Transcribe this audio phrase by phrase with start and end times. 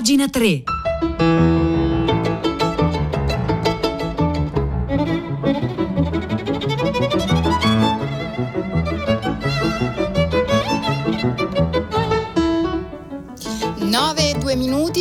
[0.00, 1.09] pagina 3.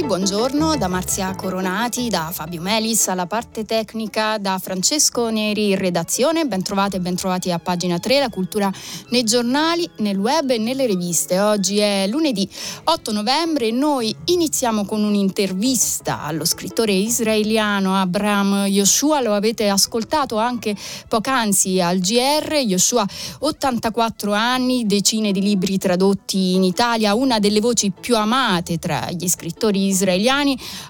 [0.10, 6.46] Buongiorno da Marzia Coronati, da Fabio Melis alla parte tecnica, da Francesco Neri in redazione.
[6.46, 8.74] Bentrovate e bentrovati a pagina 3, la cultura
[9.10, 11.40] nei giornali, nel web e nelle riviste.
[11.40, 12.50] Oggi è lunedì
[12.86, 19.22] 8 novembre e noi iniziamo con un'intervista allo scrittore israeliano Abraham Yoshua.
[19.22, 20.76] Lo avete ascoltato anche
[21.08, 22.54] poc'anzi al GR.
[22.66, 23.06] Yoshua,
[23.42, 29.28] 84 anni, decine di libri tradotti in Italia, una delle voci più amate tra gli
[29.28, 29.98] scrittori israeliani,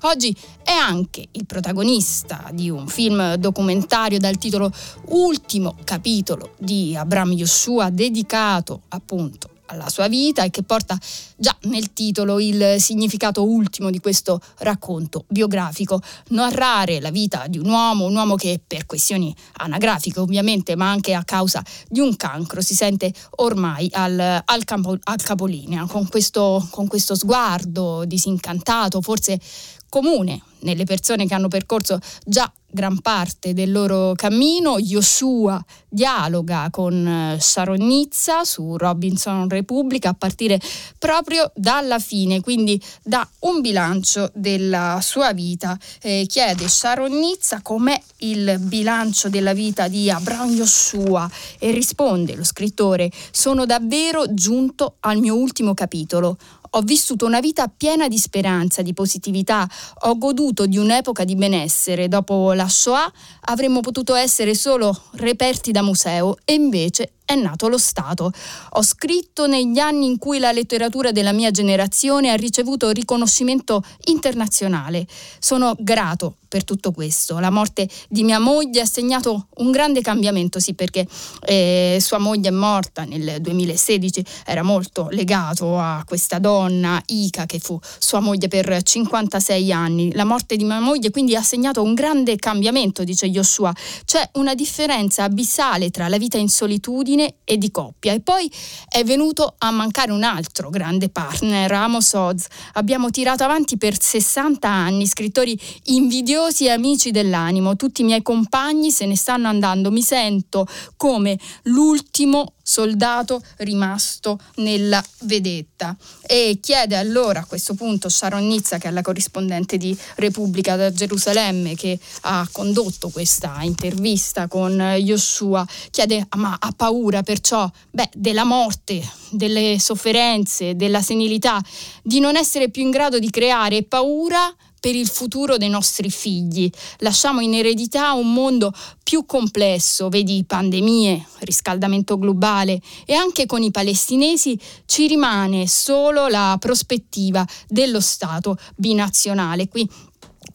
[0.02, 4.72] oggi è anche il protagonista di un film documentario dal titolo
[5.08, 10.98] Ultimo capitolo di Abraham Yoshua dedicato appunto alla sua vita e che porta
[11.36, 17.70] già nel titolo il significato ultimo di questo racconto biografico, narrare la vita di un
[17.70, 22.62] uomo, un uomo che per questioni anagrafiche ovviamente, ma anche a causa di un cancro
[22.62, 29.40] si sente ormai al, al, campo, al capolinea, con questo, con questo sguardo disincantato, forse
[29.88, 34.78] comune nelle persone che hanno percorso già gran parte del loro cammino.
[34.78, 40.60] Yoshua dialoga con eh, Sharonizza su Robinson Repubblica a partire
[40.98, 45.78] proprio dalla fine, quindi da un bilancio della sua vita.
[46.02, 53.10] Eh, chiede Sharonizza com'è il bilancio della vita di Abraham Yoshua e risponde lo scrittore
[53.32, 56.38] sono davvero giunto al mio ultimo capitolo.
[56.74, 59.68] Ho vissuto una vita piena di speranza, di positività,
[60.02, 62.08] ho goduto di un'epoca di benessere.
[62.08, 63.12] Dopo la Shoah
[63.42, 68.32] avremmo potuto essere solo reperti da museo e invece è nato lo Stato.
[68.72, 75.06] Ho scritto negli anni in cui la letteratura della mia generazione ha ricevuto riconoscimento internazionale.
[75.38, 77.38] Sono grato per tutto questo.
[77.38, 81.08] La morte di mia moglie ha segnato un grande cambiamento, sì, perché
[81.46, 87.60] eh, sua moglie è morta nel 2016, era molto legato a questa donna, Ika, che
[87.60, 90.12] fu sua moglie per 56 anni.
[90.14, 93.72] La morte di mia moglie quindi ha segnato un grande cambiamento, dice Joshua.
[94.04, 98.14] C'è una differenza abissale tra la vita in solitudine fine e di coppia.
[98.14, 98.50] E poi
[98.88, 102.46] è venuto a mancare un altro grande partner, Amos Oz.
[102.74, 107.76] Abbiamo tirato avanti per 60 anni, scrittori invidiosi e amici dell'animo.
[107.76, 109.92] Tutti i miei compagni se ne stanno andando.
[109.92, 110.66] Mi sento
[110.96, 115.98] come l'ultimo soldato rimasto nella vedetta.
[116.22, 120.92] E chiede allora a questo punto Sharon Nizza, che è la corrispondente di Repubblica da
[120.92, 128.44] Gerusalemme, che ha condotto questa intervista con Joshua, chiede ma ha paura perciò beh, della
[128.44, 129.02] morte,
[129.32, 131.60] delle sofferenze, della senilità,
[132.04, 136.70] di non essere più in grado di creare paura per il futuro dei nostri figli.
[137.00, 138.74] Lasciamo in eredità un mondo
[139.04, 146.58] più complesso, vedi pandemie, riscaldamento globale e anche con i palestinesi ci rimane solo la
[146.60, 149.68] prospettiva dello Stato binazionale.
[149.68, 149.88] Qui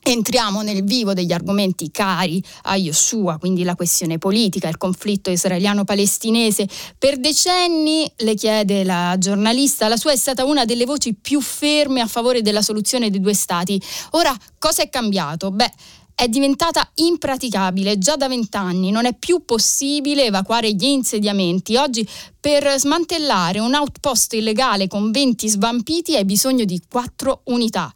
[0.07, 6.69] Entriamo nel vivo degli argomenti cari a Yoshua, quindi la questione politica, il conflitto israeliano-palestinese.
[6.99, 12.03] Per decenni, le chiede la giornalista, la sua è stata una delle voci più ferme
[12.03, 13.81] a favore della soluzione dei due stati.
[14.11, 15.51] Ora, cosa è cambiato?
[15.51, 15.73] Beh,
[16.15, 21.77] è diventata impraticabile già da vent'anni, non è più possibile evacuare gli insediamenti.
[21.77, 22.07] Oggi
[22.39, 27.91] per smantellare un outpost illegale con 20 svampiti hai bisogno di quattro unità.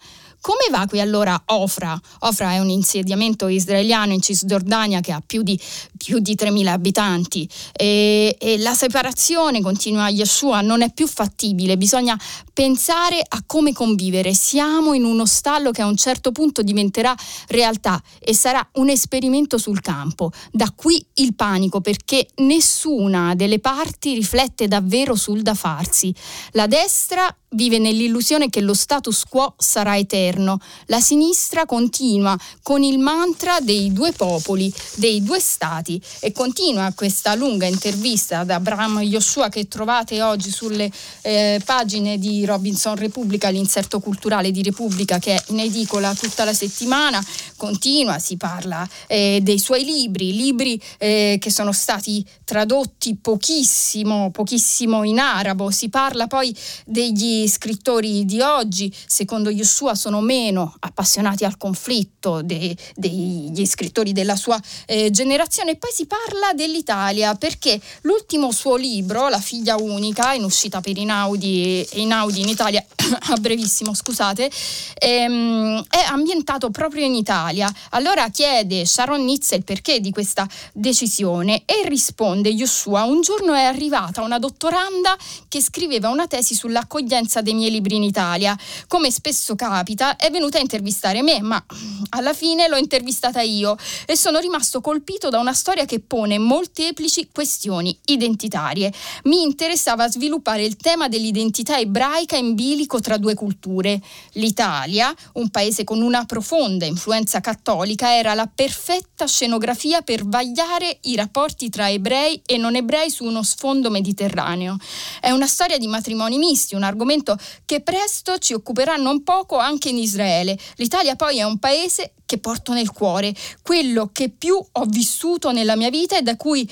[0.48, 2.00] Come va qui allora Ofra?
[2.20, 5.60] Ofra è un insediamento israeliano in Cisgiordania che ha più di,
[5.98, 12.18] più di 3.000 abitanti e, e la separazione, continua Yeshua, non è più fattibile, bisogna
[12.54, 14.32] pensare a come convivere.
[14.32, 17.14] Siamo in uno stallo che a un certo punto diventerà
[17.48, 20.32] realtà e sarà un esperimento sul campo.
[20.50, 26.14] Da qui il panico perché nessuna delle parti riflette davvero sul da farsi.
[26.52, 30.60] La destra vive nell'illusione che lo status quo sarà eterno.
[30.86, 37.34] La sinistra continua con il mantra dei due popoli, dei due stati e continua questa
[37.34, 40.90] lunga intervista ad Abraham Yoshua che trovate oggi sulle
[41.22, 46.54] eh, pagine di Robinson Repubblica, l'inserto culturale di Repubblica che è in edicola tutta la
[46.54, 47.24] settimana
[47.56, 55.04] continua, si parla eh, dei suoi libri, libri eh, che sono stati tradotti pochissimo, pochissimo
[55.04, 56.54] in arabo, si parla poi
[56.84, 64.36] degli scrittori di oggi, secondo Yoshua sono meno appassionati al conflitto de, degli scrittori della
[64.36, 70.32] sua eh, generazione e poi si parla dell'Italia perché l'ultimo suo libro, La figlia unica,
[70.32, 72.84] in uscita per Inaudi Inaudi in Italia
[73.28, 74.50] a brevissimo, scusate,
[74.98, 77.72] ehm, è ambientato proprio in Italia.
[77.90, 83.62] Allora chiede Sharon Nitz il perché di questa decisione e risponde Yoshua, un giorno è
[83.62, 85.16] arrivata una dottoranda
[85.48, 88.56] che scriveva una tesi sull'accoglienza dei miei libri in Italia.
[88.86, 91.62] Come spesso capita, è venuta a intervistare me, ma
[92.10, 93.76] alla fine l'ho intervistata io
[94.06, 98.92] e sono rimasto colpito da una storia che pone molteplici questioni identitarie.
[99.24, 104.00] Mi interessava sviluppare il tema dell'identità ebraica in bilico tra due culture.
[104.32, 111.16] L'Italia, un paese con una profonda influenza cattolica, era la perfetta scenografia per vagliare i
[111.16, 114.76] rapporti tra ebrei e non ebrei su uno sfondo mediterraneo.
[115.20, 117.16] È una storia di matrimoni misti, un argomento
[117.64, 120.58] che presto ci occuperà non poco anche in Israele.
[120.76, 125.76] L'Italia poi è un paese che porto nel cuore, quello che più ho vissuto nella
[125.76, 126.68] mia vita e da cui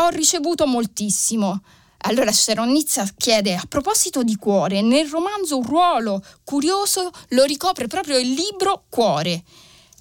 [0.00, 1.62] ho ricevuto moltissimo.
[2.02, 2.30] Allora
[2.64, 8.32] Nizza chiede, a proposito di cuore, nel romanzo un ruolo curioso lo ricopre proprio il
[8.32, 9.42] libro Cuore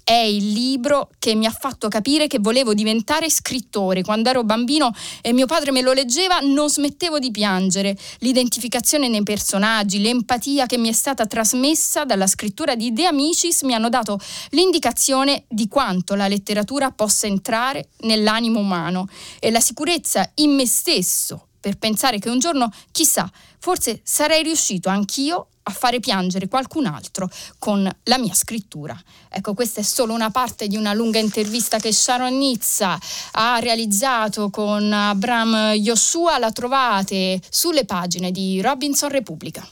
[0.09, 4.03] è il libro che mi ha fatto capire che volevo diventare scrittore.
[4.03, 7.93] Quando ero bambino e mio padre me lo leggeva, non smettevo di piangere.
[8.19, 13.73] L'identificazione nei personaggi, l'empatia che mi è stata trasmessa dalla scrittura di De Amicis mi
[13.73, 14.17] hanno dato
[14.51, 19.09] l'indicazione di quanto la letteratura possa entrare nell'animo umano
[19.41, 24.87] e la sicurezza in me stesso per pensare che un giorno, chissà, forse sarei riuscito
[24.87, 27.29] anch'io a fare piangere qualcun altro
[27.59, 28.99] con la mia scrittura.
[29.29, 32.97] Ecco, questa è solo una parte di una lunga intervista che Sharon Nizza
[33.33, 39.67] ha realizzato con Abram Yoshua, la trovate sulle pagine di Robinson Repubblica.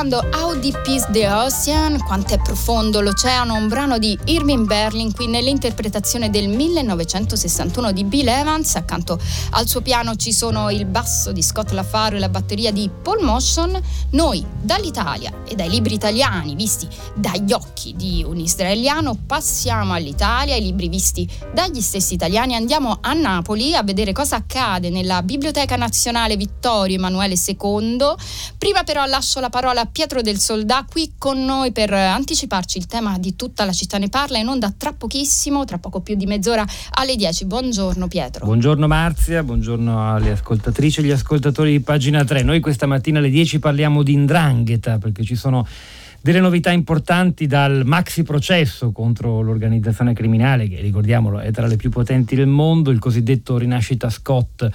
[0.00, 5.12] Ascoltando How Deep is the Ocean, quanto è profondo l'oceano, un brano di Irving Berlin
[5.12, 8.76] qui nell'interpretazione del 1961 di Bill Evans.
[8.76, 9.20] Accanto
[9.50, 13.22] al suo piano ci sono il basso di Scott LaFaro e la batteria di Paul
[13.22, 13.78] Motion.
[14.10, 20.62] Noi dall'Italia e dai libri italiani visti dagli occhi di un israeliano passiamo all'Italia, i
[20.62, 22.54] libri visti dagli stessi italiani.
[22.54, 27.98] Andiamo a Napoli a vedere cosa accade nella Biblioteca Nazionale Vittorio Emanuele II.
[28.56, 32.86] Prima però lascio la parola a Pietro del Soldà qui con noi per anticiparci il
[32.86, 36.26] tema di tutta la città ne parla in onda tra pochissimo, tra poco più di
[36.26, 37.44] mezz'ora alle 10.
[37.46, 38.44] Buongiorno Pietro.
[38.44, 42.42] Buongiorno Marzia, buongiorno alle ascoltatrici e agli ascoltatori di pagina 3.
[42.42, 45.66] Noi questa mattina alle 10 parliamo di indrangheta perché ci sono
[46.22, 51.88] delle novità importanti dal maxi processo contro l'organizzazione criminale, che ricordiamolo è tra le più
[51.88, 54.68] potenti del mondo, il cosiddetto Rinascita Scott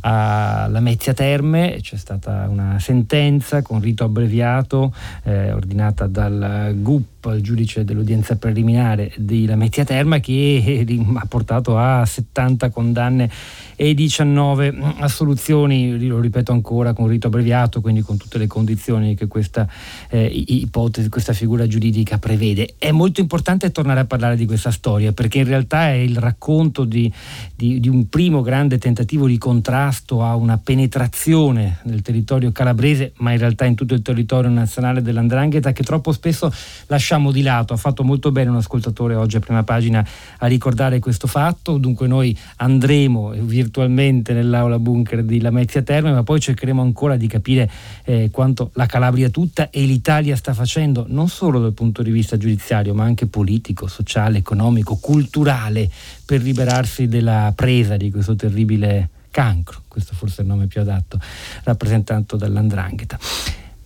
[0.00, 1.78] alla Mezzia Terme.
[1.80, 4.94] C'è stata una sentenza con rito abbreviato
[5.24, 12.04] eh, ordinata dal GUP, il giudice dell'udienza preliminare di Lamezia Terma, che ha portato a
[12.04, 13.30] 70 condanne
[13.76, 19.26] e 19 assoluzioni, lo ripeto ancora, con rito abbreviato, quindi con tutte le condizioni che
[19.26, 19.68] questa
[20.08, 22.74] eh, ipotesi, questa figura giuridica prevede.
[22.78, 26.84] È molto importante tornare a parlare di questa storia perché in realtà è il racconto
[26.84, 27.12] di,
[27.54, 33.32] di, di un primo grande tentativo di contrasto a una penetrazione nel territorio calabrese, ma
[33.32, 36.52] in realtà in tutto il territorio nazionale dell'Andrangheta che troppo spesso
[36.86, 37.72] lasciamo di lato.
[37.72, 40.06] Ha fatto molto bene un ascoltatore oggi a prima pagina
[40.38, 46.40] a ricordare questo fatto, dunque noi andremo virtualmente nell'aula bunker di Lamezia Terme, ma poi
[46.40, 47.70] cercheremo ancora di capire
[48.04, 52.36] eh, quanto la Calabria tutta e l'Italia sta facendo, non solo dal punto di vista
[52.36, 55.90] giudiziario, ma anche politico, sociale, economico, culturale,
[56.24, 61.18] per liberarsi della presa di questo terribile cancro, questo forse è il nome più adatto,
[61.64, 63.18] rappresentato dall'andrangheta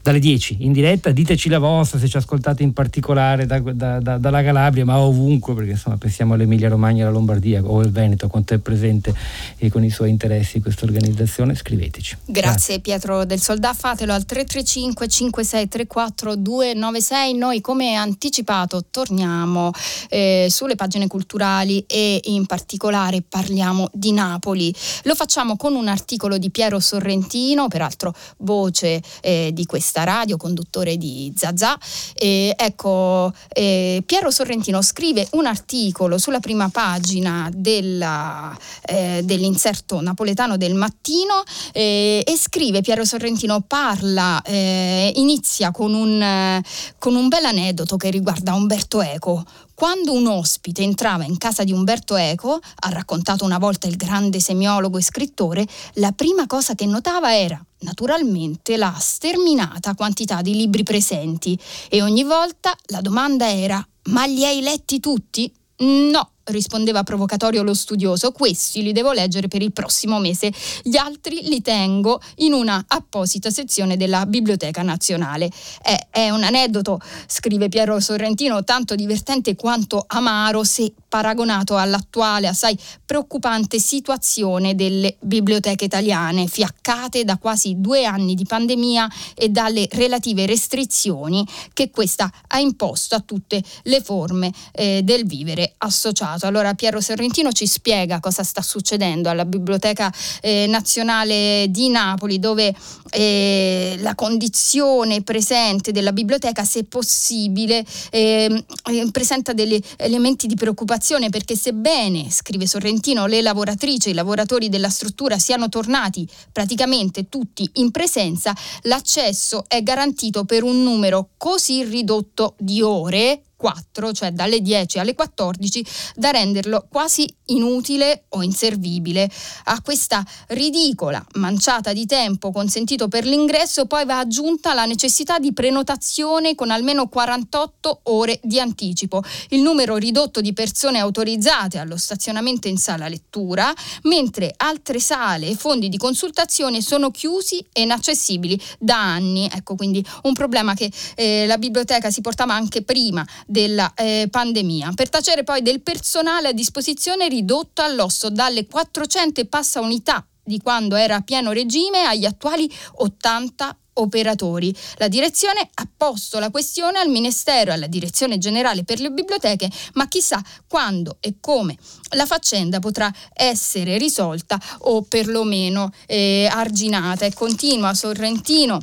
[0.06, 1.10] dalle 10 in diretta.
[1.10, 5.52] Diteci la vostra se ci ascoltate in particolare da, da, da, dalla Calabria, ma ovunque,
[5.54, 9.12] perché insomma pensiamo all'Emilia Romagna, alla Lombardia o al Veneto, quanto è presente
[9.56, 11.56] e con i suoi interessi questa organizzazione.
[11.56, 12.18] Scriveteci.
[12.24, 12.80] Grazie, Grazie.
[12.80, 17.34] Pietro del Soldà, fatelo al 335 5634 296.
[17.34, 19.72] Noi come anticipato torniamo
[20.08, 24.72] eh, sulle pagine culturali e in particolare parliamo di Napoli.
[25.02, 30.36] Lo facciamo con un articolo di Piero Sorrentino, peraltro voce eh, di questa giornalista radio,
[30.36, 31.78] conduttore di Zazà.
[32.14, 40.56] Eh, ecco, eh, Piero Sorrentino scrive un articolo sulla prima pagina della, eh, dell'inserto napoletano
[40.56, 46.60] del mattino eh, e scrive Piero Sorrentino parla, eh, inizia con un,
[46.98, 49.44] con un bel aneddoto che riguarda Umberto Eco,
[49.76, 54.40] quando un ospite entrava in casa di Umberto Eco, ha raccontato una volta il grande
[54.40, 55.66] semiologo e scrittore,
[55.96, 61.58] la prima cosa che notava era naturalmente la sterminata quantità di libri presenti
[61.90, 65.52] e ogni volta la domanda era ma li hai letti tutti?
[65.78, 71.40] No, rispondeva provocatorio lo studioso, questi li devo leggere per il prossimo mese, gli altri
[71.42, 75.50] li tengo in una apposita sezione della Biblioteca Nazionale.
[75.82, 82.78] È, è un aneddoto, scrive Piero Sorrentino, tanto divertente quanto amaro se paragonato all'attuale assai
[83.04, 90.46] preoccupante situazione delle biblioteche italiane, fiaccate da quasi due anni di pandemia e dalle relative
[90.46, 96.46] restrizioni che questa ha imposto a tutte le forme eh, del vivere associato passato.
[96.46, 102.74] Allora Piero Sorrentino ci spiega cosa sta succedendo alla Biblioteca eh, Nazionale di Napoli, dove
[103.10, 111.30] eh, la condizione presente della biblioteca, se possibile, ehm, eh, presenta degli elementi di preoccupazione
[111.30, 117.68] perché sebbene, scrive Sorrentino, le lavoratrici e i lavoratori della struttura siano tornati praticamente tutti
[117.74, 124.60] in presenza, l'accesso è garantito per un numero così ridotto di ore 4, cioè dalle
[124.60, 125.84] 10 alle 14,
[126.14, 129.30] da renderlo quasi inutile o inservibile.
[129.64, 135.52] A questa ridicola manciata di tempo consentito per l'ingresso poi va aggiunta la necessità di
[135.52, 142.68] prenotazione con almeno 48 ore di anticipo, il numero ridotto di persone autorizzate allo stazionamento
[142.68, 143.72] in sala lettura,
[144.02, 149.48] mentre altre sale e fondi di consultazione sono chiusi e inaccessibili da anni.
[149.52, 154.92] Ecco quindi un problema che eh, la biblioteca si portava anche prima della eh, pandemia.
[154.94, 160.60] Per tacere poi del personale a disposizione ridotto all'osso dalle 400 e passa unità di
[160.60, 164.74] quando era a pieno regime agli attuali 80 operatori.
[164.96, 169.70] La direzione ha posto la questione al Ministero e alla Direzione Generale per le Biblioteche,
[169.94, 171.76] ma chissà quando e come
[172.10, 177.24] la faccenda potrà essere risolta o perlomeno eh, arginata.
[177.24, 178.80] E continua Sorrentino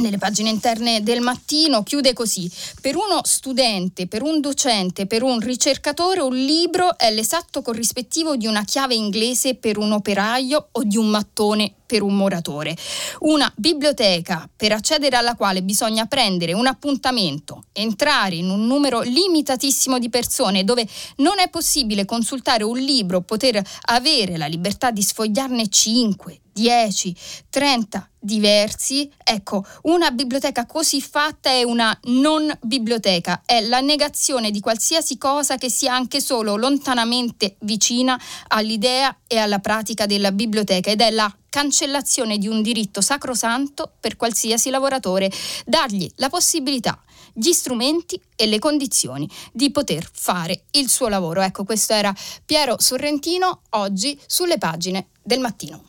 [0.00, 2.50] nelle pagine interne del mattino chiude così.
[2.80, 8.46] Per uno studente, per un docente, per un ricercatore un libro è l'esatto corrispettivo di
[8.46, 12.76] una chiave inglese per un operaio o di un mattone per un moratore.
[13.22, 19.98] Una biblioteca per accedere alla quale bisogna prendere un appuntamento, entrare in un numero limitatissimo
[19.98, 25.68] di persone dove non è possibile consultare un libro, poter avere la libertà di sfogliarne
[25.68, 27.16] 5, 10,
[27.48, 29.10] 30 diversi.
[29.24, 35.56] Ecco, una biblioteca così fatta è una non biblioteca, è la negazione di qualsiasi cosa
[35.56, 41.32] che sia anche solo lontanamente vicina all'idea e alla pratica della biblioteca ed è la
[41.50, 45.30] cancellazione di un diritto sacrosanto per qualsiasi lavoratore,
[45.66, 47.02] dargli la possibilità
[47.32, 51.42] gli strumenti e le condizioni di poter fare il suo lavoro.
[51.42, 52.14] Ecco, questo era
[52.44, 55.84] Piero Sorrentino oggi sulle pagine del mattino.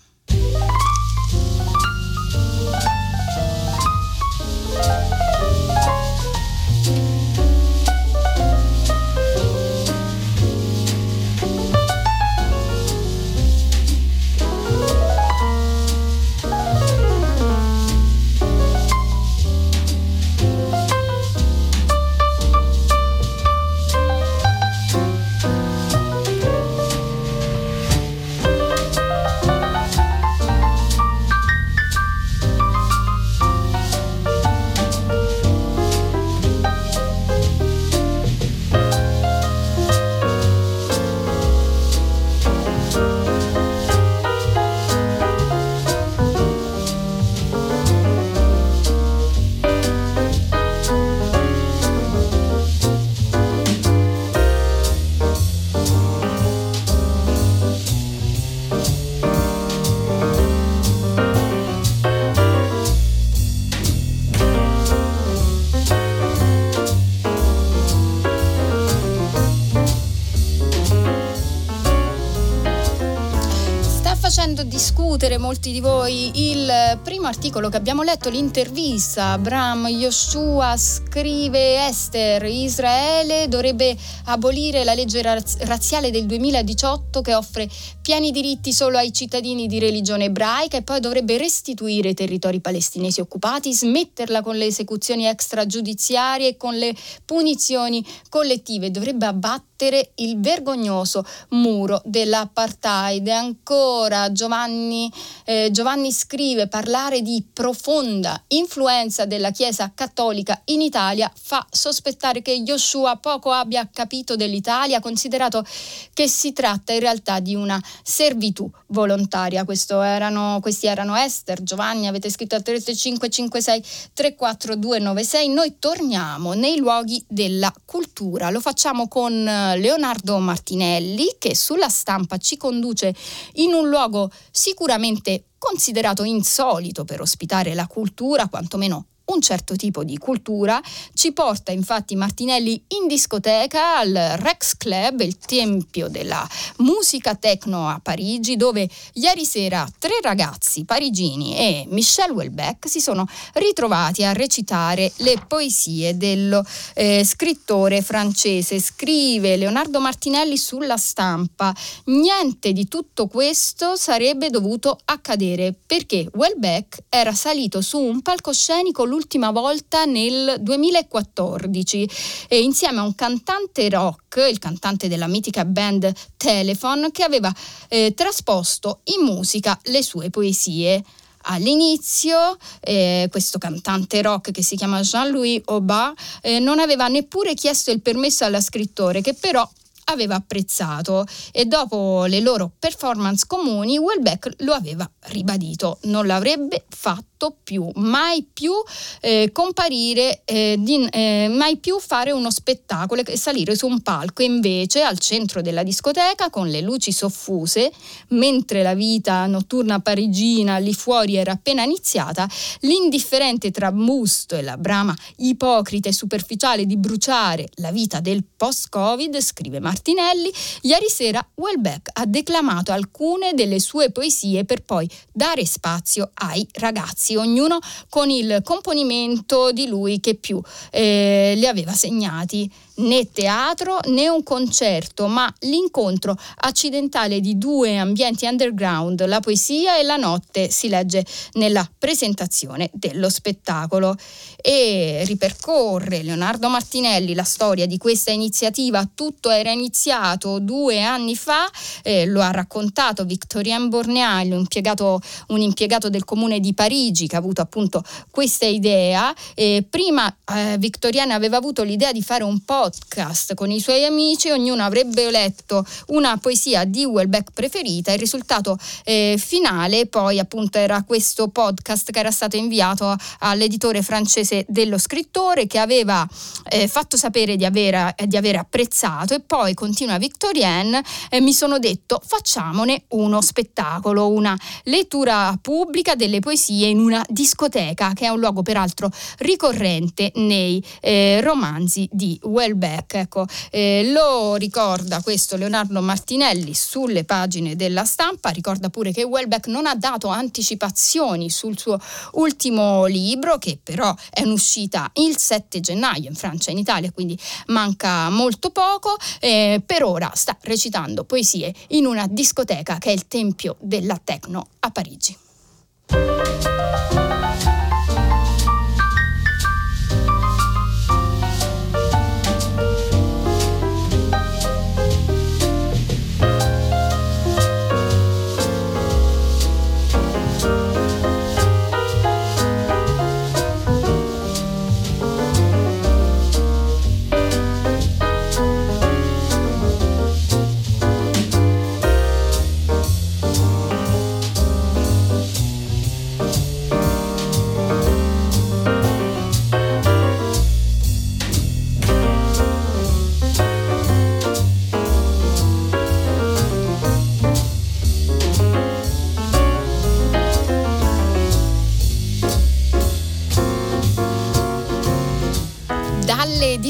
[74.60, 79.32] Discutere molti di voi il primo articolo che abbiamo letto, l'intervista.
[79.32, 87.70] Abraham Yoshua scrive Esther, Israele dovrebbe abolire la legge razziale del 2018 che offre
[88.12, 93.22] pieni diritti solo ai cittadini di religione ebraica e poi dovrebbe restituire i territori palestinesi
[93.22, 101.26] occupati, smetterla con le esecuzioni extragiudiziarie e con le punizioni collettive, dovrebbe abbattere il vergognoso
[101.52, 103.26] muro dell'apartheid.
[103.26, 105.10] E ancora Giovanni,
[105.46, 112.62] eh, Giovanni scrive parlare di profonda influenza della Chiesa cattolica in Italia fa sospettare che
[112.62, 115.66] Joshua poco abbia capito dell'Italia, considerato
[116.14, 119.66] che si tratta in realtà di una servitù volontaria.
[119.90, 125.50] Erano, questi erano Esther, Giovanni, avete scritto al 3556 34296.
[125.50, 128.50] Noi torniamo nei luoghi della cultura.
[128.50, 133.14] Lo facciamo con eh, Leonardo Martinelli che sulla stampa ci conduce
[133.54, 140.18] in un luogo sicuramente considerato insolito per ospitare la cultura, quantomeno un certo tipo di
[140.18, 140.82] cultura,
[141.14, 146.48] ci porta infatti Martinelli in discoteca al Rex Club, il tempio della
[146.78, 153.26] musica techno a Parigi, dove ieri sera tre ragazzi parigini e Michel Welbeck si sono
[153.54, 156.64] ritrovati a recitare le poesie dello
[156.94, 158.80] eh, scrittore francese.
[158.80, 161.74] Scrive Leonardo Martinelli sulla stampa,
[162.06, 169.20] niente di tutto questo sarebbe dovuto accadere perché Welbeck era salito su un palcoscenico l'ultimo
[169.22, 172.10] l'ultima volta nel 2014
[172.48, 177.54] e insieme a un cantante rock, il cantante della mitica band Telephone, che aveva
[177.88, 181.04] eh, trasposto in musica le sue poesie.
[181.44, 187.92] All'inizio eh, questo cantante rock che si chiama Jean-Louis Aubin eh, non aveva neppure chiesto
[187.92, 189.68] il permesso alla scrittore che però
[190.06, 191.26] aveva apprezzato.
[191.52, 198.46] E dopo le loro performance comuni Welbeck lo aveva ribadito, non l'avrebbe fatto più, mai
[198.54, 198.72] più
[199.20, 204.44] eh, comparire, eh, di, eh, mai più fare uno spettacolo e salire su un palco.
[204.44, 207.92] Invece al centro della discoteca, con le luci soffuse,
[208.30, 212.48] mentre la vita notturna parigina lì fuori era appena iniziata,
[212.82, 219.80] l'indifferente trambusto e la brama ipocrita e superficiale di bruciare la vita del post-Covid, scrive
[219.80, 220.52] Martinelli,
[220.82, 227.31] ieri sera Welbeck ha declamato alcune delle sue poesie per poi dare spazio ai ragazzi
[227.32, 234.00] ragazzi, ognuno con il componimento di lui che più eh, li aveva segnati né teatro
[234.08, 240.70] né un concerto, ma l'incontro accidentale di due ambienti underground, la poesia e la notte,
[240.70, 244.16] si legge nella presentazione dello spettacolo.
[244.64, 249.10] E ripercorre Leonardo Martinelli la storia di questa iniziativa.
[249.14, 251.68] Tutto era iniziato due anni fa,
[252.04, 257.36] eh, lo ha raccontato Victorien Borneal, un impiegato, un impiegato, del comune di Parigi che
[257.36, 259.34] ha avuto appunto questa idea.
[259.56, 264.06] Eh, prima eh, Victorien aveva avuto l'idea di fare un po' podcast con i suoi
[264.06, 268.12] amici, ognuno avrebbe letto una poesia di Welbeck preferita.
[268.12, 274.66] Il risultato eh, finale poi appunto era questo podcast che era stato inviato all'editore francese
[274.68, 276.28] dello scrittore che aveva
[276.70, 281.78] eh, fatto sapere di aver, di aver, apprezzato e poi continua Victorienne eh, mi sono
[281.78, 288.40] detto facciamone uno spettacolo, una lettura pubblica delle poesie in una discoteca che è un
[288.40, 292.70] luogo peraltro ricorrente nei eh, romanzi di Welbeck.
[293.14, 299.68] Ecco, eh, lo ricorda questo Leonardo Martinelli sulle pagine della stampa, ricorda pure che Welbeck
[299.68, 302.00] non ha dato anticipazioni sul suo
[302.34, 307.38] ultimo libro che però è un'uscita il 7 gennaio in Francia e in Italia, quindi
[307.68, 309.16] manca molto poco.
[309.40, 314.68] Eh, per ora sta recitando poesie in una discoteca che è il Tempio della Tecno
[314.80, 315.38] a Parigi.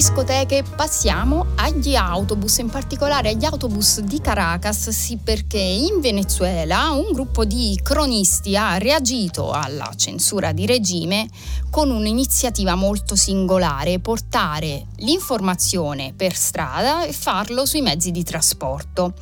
[0.01, 7.11] Discoteche passiamo agli autobus, in particolare agli autobus di Caracas, sì perché in Venezuela un
[7.11, 11.29] gruppo di cronisti ha reagito alla censura di regime
[11.69, 19.13] con un'iniziativa molto singolare, portare l'informazione per strada e farlo sui mezzi di trasporto.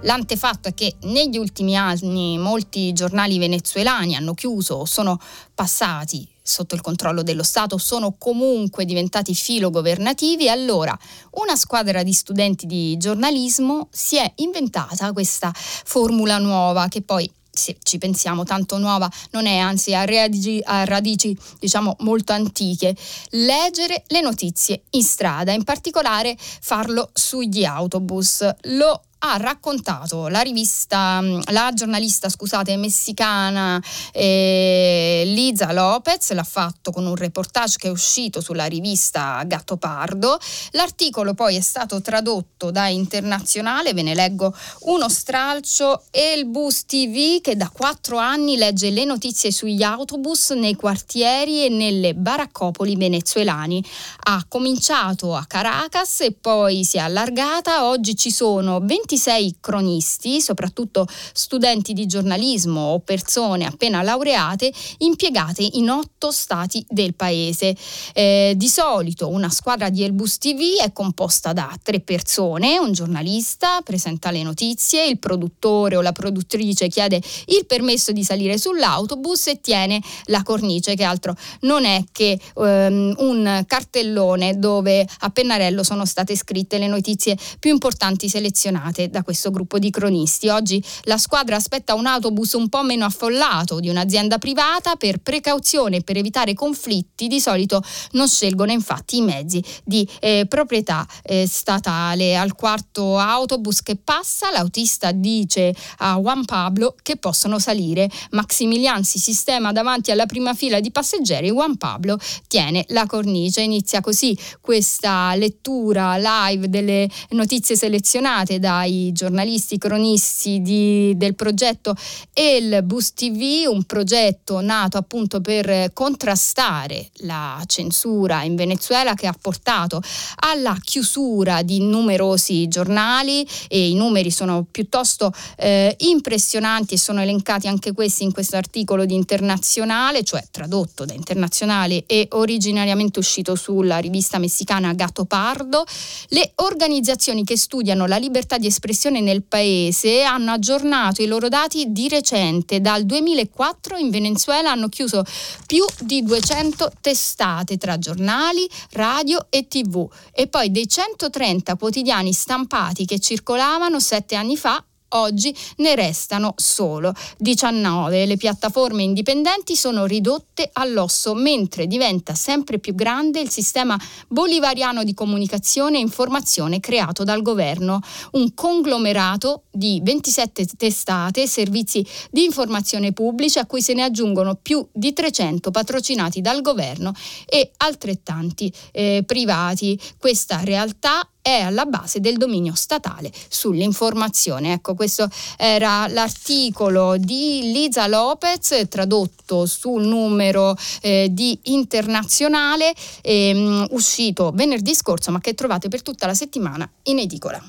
[0.00, 5.20] L'antefatto è che negli ultimi anni molti giornali venezuelani hanno chiuso o sono
[5.54, 10.96] passati sotto il controllo dello Stato sono comunque diventati filogovernativi e allora
[11.32, 17.76] una squadra di studenti di giornalismo si è inventata questa formula nuova che poi se
[17.82, 22.96] ci pensiamo tanto nuova non è, anzi ha radici, ha radici diciamo molto antiche,
[23.30, 28.48] leggere le notizie in strada, in particolare farlo sugli autobus.
[28.62, 33.80] Lo ha raccontato la rivista, mm, la giornalista scusate, messicana
[34.12, 40.38] eh, Liza Lopez, l'ha fatto con un reportage che è uscito sulla rivista Gatto Pardo.
[40.72, 46.84] L'articolo poi è stato tradotto da Internazionale, ve ne leggo uno stralcio, e il Bus
[46.84, 52.96] TV che da quattro anni legge le notizie sugli autobus nei quartieri e nelle baraccopoli
[52.96, 53.82] venezuelani.
[54.24, 60.40] Ha cominciato a Caracas e poi si è allargata, oggi ci sono 20 26 cronisti,
[60.40, 67.76] soprattutto studenti di giornalismo o persone appena laureate, impiegate in otto stati del paese.
[68.14, 73.80] Eh, di solito una squadra di Elbus TV è composta da tre persone, un giornalista
[73.82, 79.60] presenta le notizie, il produttore o la produttrice chiede il permesso di salire sull'autobus e
[79.60, 86.06] tiene la cornice, che altro non è che ehm, un cartellone dove a pennarello sono
[86.06, 90.48] state scritte le notizie più importanti selezionate fatte da questo gruppo di cronisti.
[90.48, 95.96] Oggi la squadra aspetta un autobus un po' meno affollato di un'azienda privata per precauzione
[95.96, 97.26] e per evitare conflitti.
[97.26, 102.36] Di solito non scelgono infatti i mezzi di eh, proprietà eh, statale.
[102.36, 108.10] Al quarto autobus che passa, l'autista dice a Juan Pablo che possono salire.
[108.30, 111.50] Maximilian si sistema davanti alla prima fila di passeggeri.
[111.50, 113.62] Juan Pablo tiene la cornice.
[113.62, 121.94] Inizia così questa lettura live delle notizie selezionate dai dai giornalisti cronisti di, del progetto
[122.34, 129.34] El Bus TV, un progetto nato appunto per contrastare la censura in Venezuela che ha
[129.38, 130.02] portato
[130.40, 137.66] alla chiusura di numerosi giornali e i numeri sono piuttosto eh, impressionanti e sono elencati
[137.66, 143.98] anche questi in questo articolo di Internazionale, cioè tradotto da Internazionale e originariamente uscito sulla
[143.98, 145.84] rivista messicana Gato Pardo.
[146.28, 151.48] Le organizzazioni che studiano la libertà di espressione espressione nel paese hanno aggiornato i loro
[151.48, 152.80] dati di recente.
[152.80, 155.22] Dal 2004 in Venezuela hanno chiuso
[155.66, 163.04] più di 200 testate tra giornali, radio e tv e poi dei 130 quotidiani stampati
[163.04, 168.26] che circolavano sette anni fa oggi ne restano solo 19.
[168.26, 173.98] Le piattaforme indipendenti sono ridotte all'osso mentre diventa sempre più grande il sistema
[174.28, 178.00] bolivariano di comunicazione e informazione creato dal governo,
[178.32, 184.54] un conglomerato di 27 testate e servizi di informazione pubblici a cui se ne aggiungono
[184.54, 187.12] più di 300 patrocinati dal governo
[187.46, 189.98] e altrettanti eh, privati.
[190.18, 194.72] Questa realtà è alla base del dominio statale sull'informazione.
[194.72, 195.28] Ecco, questo
[195.58, 205.30] era l'articolo di Liza Lopez tradotto sul numero eh, di internazionale eh, uscito venerdì scorso
[205.32, 207.60] ma che trovate per tutta la settimana in edicola.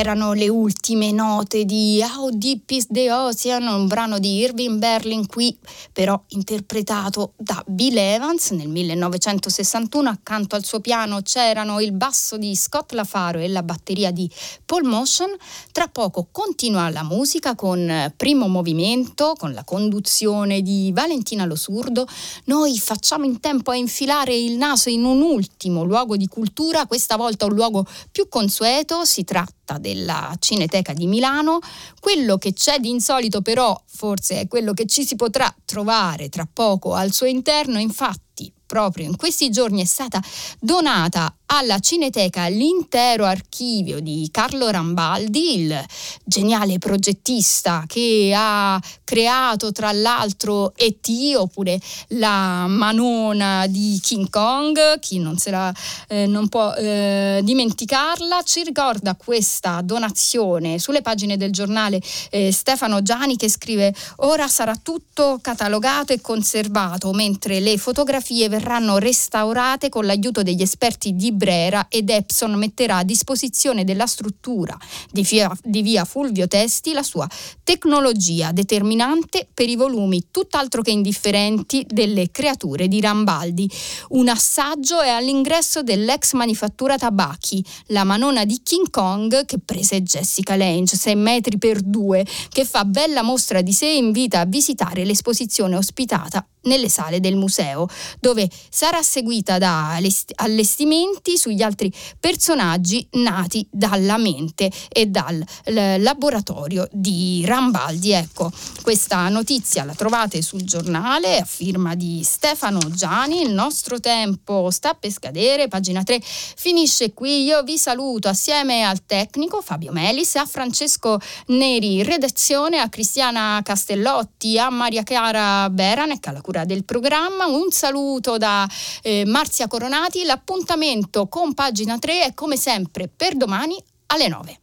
[0.00, 5.26] Erano le ultime note di How Deep is the Ocean, un brano di Irving Berlin
[5.26, 5.54] qui
[5.92, 10.08] però interpretato da Bill Evans nel 1961.
[10.08, 14.30] Accanto al suo piano c'erano il basso di Scott LaFaro e la batteria di
[14.64, 15.36] Paul Motion.
[15.70, 22.06] Tra poco continua la musica con primo movimento, con la conduzione di Valentina Losurdo.
[22.44, 27.16] Noi facciamo in tempo a infilare il naso in un ultimo luogo di cultura, questa
[27.16, 31.58] volta un luogo più consueto, si tratta della Cineteca di Milano.
[31.98, 36.48] Quello che c'è di insolito però forse è quello che ci si potrà trovare tra
[36.50, 38.29] poco al suo interno, infatti
[38.70, 40.22] proprio in questi giorni è stata
[40.60, 45.84] donata alla Cineteca l'intero archivio di Carlo Rambaldi, il
[46.22, 51.34] geniale progettista che ha creato tra l'altro E.T.
[51.34, 55.74] oppure la Manona di King Kong, chi non, la,
[56.06, 62.00] eh, non può eh, dimenticarla, ci ricorda questa donazione sulle pagine del giornale
[62.30, 68.98] eh, Stefano Giani che scrive ora sarà tutto catalogato e conservato mentre le fotografie verranno
[68.98, 74.76] restaurate con l'aiuto degli esperti di Brera ed Epson metterà a disposizione della struttura
[75.10, 77.28] di via, di via Fulvio Testi la sua
[77.62, 83.70] tecnologia determinante per i volumi tutt'altro che indifferenti delle creature di Rambaldi.
[84.10, 90.56] Un assaggio è all'ingresso dell'ex manifattura tabacchi, la manona di King Kong che prese Jessica
[90.56, 95.04] Lange, 6 metri per 2, che fa bella mostra di sé e invita a visitare
[95.04, 97.86] l'esposizione ospitata nelle sale del museo,
[98.18, 99.98] dove sarà seguita da
[100.36, 108.12] allestimenti sugli altri personaggi nati dalla mente e dal laboratorio di Rambaldi.
[108.12, 108.50] Ecco,
[108.82, 113.42] questa notizia la trovate sul giornale a firma di Stefano Giani.
[113.42, 117.44] Il nostro tempo sta per scadere, pagina 3 finisce qui.
[117.44, 124.58] Io vi saluto assieme al tecnico Fabio Melis, a Francesco Neri, redazione, a Cristiana Castellotti,
[124.58, 127.46] a Maria Chiara Beranec alla cura del programma.
[127.46, 127.98] Un saluto
[128.38, 128.68] da
[129.02, 130.24] eh, Marzia Coronati.
[130.24, 134.59] L'appuntamento con pagina 3 è come sempre per domani alle 9.